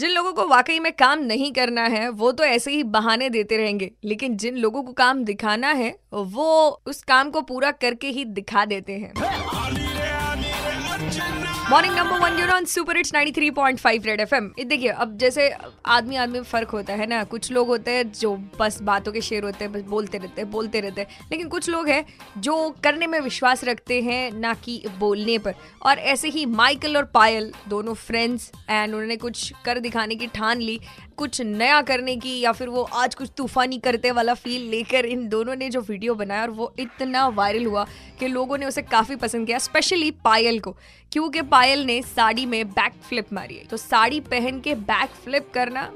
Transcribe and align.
जिन 0.00 0.10
लोगों 0.10 0.32
को 0.32 0.46
वाकई 0.48 0.78
में 0.78 0.92
काम 0.92 1.18
नहीं 1.18 1.52
करना 1.52 1.82
है, 1.82 2.08
वो 2.08 2.32
तो 2.32 2.44
ऐसे 2.44 2.70
ही 2.70 2.82
बहाने 2.82 3.28
देते 3.30 3.56
रहेंगे। 3.56 3.90
लेकिन 4.04 4.36
जिन 4.36 4.56
लोगों 4.56 4.82
को 4.82 4.92
काम 4.92 5.24
दिखाना 5.24 5.68
है, 5.68 5.98
वो 6.12 6.82
उस 6.86 7.02
काम 7.02 7.30
को 7.30 7.40
पूरा 7.40 7.70
करके 7.70 8.08
ही 8.08 8.24
दिखा 8.24 8.64
देते 8.64 8.92
हैं। 8.92 9.12
Morning 11.70 11.94
number 11.94 12.18
one 12.18 12.50
on 12.50 12.64
super 12.64 12.96
it's 12.96 13.12
93.5 13.14 14.06
red 14.06 14.20
देखिए, 14.66 14.88
अब 14.88 15.16
जैसे 15.18 15.54
आदमी 15.86 16.16
आदमी 16.16 16.38
में 16.38 16.44
फ़र्क 16.44 16.68
होता 16.68 16.92
है 16.92 17.06
ना, 17.06 17.24
कुछ 17.24 17.52
लोग 17.52 17.68
होते 17.68 17.90
हैं 17.90 18.12
जो 18.12 18.36
बस 18.58 18.82
बातों 18.82 19.12
के 19.12 19.20
शेर 19.20 19.44
होते 19.44 19.64
हैं, 19.64 19.72
बस 19.72 19.80
बोलते 19.80 20.18
रहते 20.18 20.40
हैं, 20.42 20.50
बोलते 20.50 20.80
रहते 20.80 21.00
हैं, 21.00 21.08
लेकिन 21.30 21.48
कुछ 21.48 21.68
लोग 21.68 21.88
हैं 21.88 22.04
जो 22.38 22.76
करने 22.84 23.06
में 23.06 23.20
विश्वास 23.20 23.64
रखते 23.64 24.00
हैं 24.02 24.32
ना 24.32 24.54
कि 24.54 24.82
बोलने 24.98 25.38
पर। 25.38 25.54
और 25.82 25.98
ऐसे 25.98 26.28
ही 26.28 26.46
माइकल 26.46 26.96
और 26.96 27.04
पायल 27.04 27.52
दोनों 27.68 27.94
फ्रेंड्स 27.94 28.52
एंड 28.70 28.94
उन्होंने 28.94 29.16
कुछ 29.16 29.52
कर 29.64 29.78
दिखाने 29.78 30.14
की 30.14 30.26
ठान 30.26 30.60
ली 30.60 30.80
कुछ 31.20 31.40
नया 31.40 31.80
करने 31.82 32.16
की 32.16 32.38
या 32.40 32.52
फिर 32.52 32.68
वो 32.68 32.82
आज 32.82 33.14
कुछ 33.14 33.30
तूफानी 33.36 33.78
करते 33.78 34.10
वाला 34.10 34.34
फील 34.34 34.60
लेकर 34.70 35.04
इन 35.04 35.28
दोनों 35.28 35.54
ने 35.54 35.68
जो 35.70 35.80
वीडियो 35.80 36.14
बनाया 36.14 36.42
और 36.42 36.50
वो 36.50 36.72
इतना 36.78 37.26
वायरल 37.28 37.66
हुआ 37.66 37.84
कि 38.20 38.28
लोगों 38.28 38.58
ने 38.58 38.66
उसे 38.66 38.82
काफ़ी 38.82 39.16
पसंद 39.16 39.46
किया 39.46 39.58
स्पेशली 39.58 40.10
पायल 40.24 40.60
को। 40.60 40.74
क्योंकि 41.12 41.42
पायल 41.42 41.84
ने 41.84 42.00
साड़ी 42.02 42.46
में 42.46 42.68
बैक 42.68 42.92
फ्लिप 43.08 43.32
मारी 43.32 43.56
है। 43.56 43.64
तो 43.64 43.76
साड़ी 43.76 44.20
पहन 44.20 44.60
के 44.60 44.74
बैक 44.74 45.10
फ्लिप 45.24 45.50
करना 45.54 45.90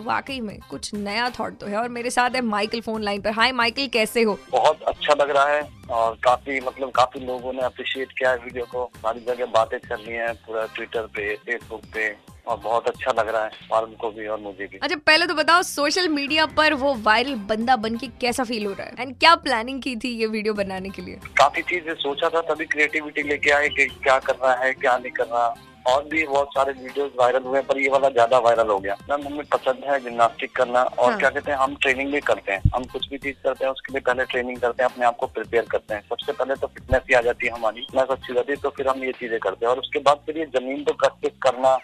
वाकई 0.00 0.40
में 0.40 0.58
कुछ 0.70 0.94
नया 0.94 1.28
थॉट 1.30 1.58
तो 1.58 1.66
है। 1.66 1.76
और 1.76 1.88
मेरे 1.88 2.10
साथ 2.10 2.30
है 2.30 2.40
माइकल 2.40 2.80
फ़ोन 2.80 3.02
लाइन 3.02 3.20
पर। 3.20 3.30
हाय 3.30 3.52
माइकल 3.52 3.86
कैसे 3.88 4.22
हो? 4.22 4.38
बहुत 4.50 4.82
अच्छा 4.82 5.14
लग 5.14 5.30
रहा 5.30 5.48
है 5.48 5.68
और 5.90 6.18
काफ़ी 6.24 6.60
मतलब 6.60 6.90
काफ़ी 6.90 7.26
लोगों 7.26 7.52
ने 7.52 7.62
अप्रिशिएट 7.62 8.12
किया 8.12 8.30
है 8.30 8.36
वीडियो 8.36 8.64
को। 8.64 8.90
सारी 8.96 9.20
जगह 9.20 9.46
बातें 9.46 9.78
चल 9.78 9.96
रही 9.96 10.16
हैं 10.16 10.34
पूरा 10.46 10.66
ट्विटर 10.66 11.06
पे 11.16 11.34
फेसबुक 11.36 11.82
पे। 11.94 12.08
और 12.48 12.56
बहुत 12.58 12.88
अच्छा 12.88 13.12
लग 13.12 13.28
रहा 13.28 13.42
है 13.44 13.50
फार्म 13.70 13.92
को 14.00 14.10
भी 14.10 14.26
और 14.26 14.40
मुझे 14.40 14.66
भी। 14.66 14.78
अच्छा 14.78 14.96
पहले 15.06 15.26
तो 15.26 15.34
बताओ 15.34 15.62
सोशल 15.64 16.08
मीडिया 16.08 16.46
पर 16.56 16.74
वो 16.74 16.94
वायरल 17.02 17.34
बंदा 17.48 17.76
बन 17.78 17.96
के 17.96 18.06
कैसा 18.20 18.44
फील 18.44 18.66
हो 18.66 18.72
रहा 18.72 18.86
है? 18.86 18.94
एंड 18.98 19.16
क्या 19.18 19.34
प्लानिंग 19.38 19.82
की 19.82 19.96
थी 19.96 20.16
ये 20.16 20.26
वीडियो 20.28 20.54
बनाने 20.54 20.90
के 20.90 21.02
लिए? 21.02 21.18
काफ़ी 21.38 21.62
चीज़ें 21.64 21.94
सोचा 21.96 22.28
था 22.28 22.40
तभी 22.44 22.64
क्रिएटिविटी 22.66 23.22
लेके 23.22 23.50
आए 23.50 23.68
कि 23.68 23.86
क्या 24.02 24.18
करना 24.20 24.52
है 24.64 24.72
क्या 24.74 24.98
नहीं 24.98 25.12
करना। 25.12 25.54
और 25.86 26.02
भी 26.04 26.24
बहुत 26.26 26.48
सारे 26.48 26.72
वीडियोस 26.72 27.10
वायरल 27.18 27.42
हुए 27.42 27.60
पर 27.68 27.78
ये 27.78 27.88
वाला 27.90 28.08
ज़्यादा 28.08 28.38
वायरल 28.38 28.68
हो 28.68 28.78
गया। 28.78 28.96
मैम 29.10 29.26
हमें 29.26 29.44
पसंद 29.52 29.84
है 29.84 29.98
जिम्नास्टिक 30.00 30.54
करना 30.56 30.82
और 30.82 31.10
हाँ। 31.10 31.18
क्या 31.20 31.30
कहते 31.30 31.50
हैं 31.50 31.58
हम 31.58 31.76
ट्रेनिंग 31.82 32.12
भी 32.12 32.20
करते 32.20 32.52
हैं। 32.52 32.70
हम 32.74 32.84
कुछ 32.92 33.08
भी 33.10 33.18
चीज़ 33.18 33.36
करते 33.44 33.64
हैं 33.64 33.70
उसके 33.72 33.92
लिए 33.92 34.00
पहले 34.00 34.24
ट्रेनिंग 34.24 34.58
करते 34.60 34.82
हैं 34.82 34.90
अपने 34.90 35.06
आप 35.06 35.16
को 35.16 35.26
प्रिपेयर 35.28 35.64
करते 35.70 35.94
हैं। 35.94 36.02
सबसे 36.08 36.32
पहले 36.32 36.54
तो 36.54 36.66
फिटनेस 36.66 37.02
ही 37.08 37.14
आ 37.14 37.20
जाती 37.20 37.46
है 37.46 37.52
हमारी। 37.52 37.80
फिटनेस 37.82 38.10
अच्छी 38.10 38.34
जाती 38.34 38.52
है 38.52 38.56
तो 38.56 38.70
फिर 38.70 38.88
हम 38.88 39.04
ये 39.04 39.12
चीज़ें 39.12 39.38
करते 39.38 39.66
हैं। 39.66 39.72
और 39.72 39.78
उसके 39.78 39.98
बाद 40.00 40.20
फिर 40.26 40.38
ये 40.38 40.46
ज़मीन 40.58 40.84
तो 40.84 40.92
प्रैक्टिस 40.94 41.38
करना। 41.42 41.76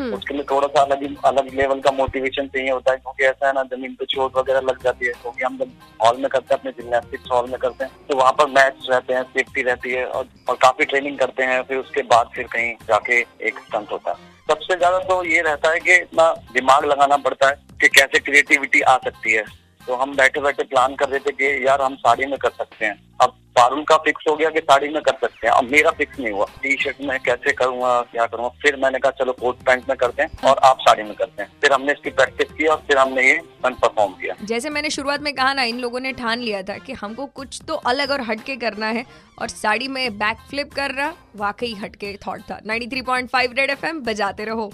उसके 0.00 0.34
लिए 0.34 0.44
थोड़ा 0.50 0.68
सा 0.68 0.82
अलग 0.82 1.24
अलग 1.24 1.54
लेवल 1.54 1.80
का 1.80 1.90
मोटिवेशन 1.90 2.46
चाहिए 2.46 2.70
होता 2.70 2.92
है 2.92 2.96
क्योंकि 2.96 3.24
ऐसा 3.24 3.46
है 3.46 3.52
ना 3.52 3.62
ज़मीन 3.72 3.94
पे 3.94 4.04
चोट 4.04 4.36
वगैरह 4.36 4.60
लग 4.60 4.82
जाती 4.82 5.06
है 5.06 5.12
क्योंकि 5.12 5.44
हम 5.44 5.58
जब 5.58 5.72
हॉल 6.04 6.16
में 6.16 6.28
करते 6.28 6.54
हैं 6.54 6.60
अपने 6.60 6.72
जिम्नास्टिक्स 6.72 7.30
हॉल 7.32 7.50
में 7.50 7.58
करते 7.58 7.84
हैं 7.84 8.06
तो 8.08 8.16
वहाँ 8.16 8.32
पर 8.32 8.46
मैच 8.50 8.86
रहते 8.90 9.14
हैं 9.14 9.22
सेफ्टी 9.22 9.62
रहती 9.62 9.90
है 9.90 10.04
और, 10.06 10.28
और 10.48 10.56
काफ़ी 10.56 10.84
ट्रेनिंग 10.84 11.18
करते 11.18 11.42
हैं 11.42 11.62
फिर 11.62 11.78
उसके 11.78 12.02
बाद 12.02 12.30
फिर 12.34 12.46
कहीं 12.46 12.72
जाके 12.88 13.20
एक 13.20 13.58
स्टंट 13.58 13.92
होता 13.92 14.10
है। 14.10 14.36
सबसे 14.48 14.76
ज़्यादा 14.76 14.98
तो 14.98 15.22
ये 15.24 15.40
रहता 15.42 15.70
है 15.70 15.80
कि 15.80 15.94
इतना 15.94 16.32
दिमाग 16.52 16.84
लगाना 16.84 17.16
पड़ता 17.16 17.48
है 17.48 17.54
कि 17.80 17.88
कैसे 17.88 18.18
क्रिएटिविटी 18.18 18.80
आ 18.80 18.96
सकती 18.96 19.32
है। 19.32 19.44
तो 19.86 19.94
हम 19.94 20.16
बैठे 20.16 20.40
बैठे 20.40 20.62
प्लान 20.62 20.94
कर 20.94 21.08
रहे 21.08 21.20
थे 21.20 21.32
कि 21.32 21.66
यार 21.66 21.82
हम 21.82 21.94
साड़ी 21.96 22.26
में 22.26 22.38
कर 22.38 22.50
सकते 22.50 22.84
हैं। 22.86 23.07
अब 23.20 23.34
पारुल 23.56 23.82
का 23.82 23.96
फिक्स 23.96 24.24
हो 24.28 24.36
गया 24.36 24.50
कि 24.50 24.58
साड़ी 24.58 24.88
में 24.88 25.02
कर 25.02 25.12
सकते 25.12 25.46
हैं। 25.46 25.54
अब 25.54 25.64
मेरा 25.64 25.90
फिक्स 25.90 26.18
नहीं 26.20 26.32
हुआ। 26.32 26.46
टी 26.62 26.76
शर्ट 26.76 26.96
में 27.00 27.18
कैसे 27.20 27.52
करूँगा, 27.52 28.02
क्या 28.02 28.26
करूँगा? 28.26 28.48
फिर 28.48 28.76
मैंने 28.76 28.98
कहा, 28.98 29.12
चलो, 29.12 29.32
कोट 29.32 29.56
पैंट 29.56 29.88
में 29.88 29.96
करते 29.98 30.22
हैं 30.22 30.48
और 30.50 30.58
आप 30.58 30.78
साड़ी 30.80 31.02
में 31.02 31.14
करते 31.14 31.42
हैं। 31.42 31.52
फिर 31.60 31.72
हमने 31.72 31.92
इसकी 31.92 32.10
प्रैक्टिस 32.10 32.52
की 32.52 32.66
और 32.66 32.76
फिर 32.76 32.98
हमने 32.98 33.22
ये 33.22 33.38
फन 33.62 33.74
परफॉर्म 33.74 34.12
किया। 34.12 34.34
जैसे 34.44 34.70
मैंने 34.70 34.90
शुरुआत 34.90 35.20
में 35.20 35.34
कहा 35.34 35.54
ना, 35.54 35.62
इन 35.62 35.78
लोगों 35.78 36.00
ने 36.00 36.12
ठान 36.12 36.38
लिया 36.38 36.62
था 36.62 36.78
कि 36.78 36.92
हमको 36.92 37.26
कुछ 37.26 37.60
तो 37.68 37.74
अलग 37.74 38.10
और 38.10 38.20
हटके 38.20 38.56
करना 38.56 38.86
है 38.86 39.04
और 39.38 39.48
साड़ी 39.48 39.88
में 39.88 40.18
बैक 40.18 40.36
फ्लिप 40.50 40.72
कर 40.72 40.90
रहा 40.90 41.12
वाकई 41.36 41.74
हटके 41.74 42.18
थॉट 42.26 42.40
था। 42.40 42.60
93.5 42.66 43.58
रेड 43.58 43.70
एफएम 43.70 44.00
बजाते 44.00 44.44
रहो। 44.44 44.72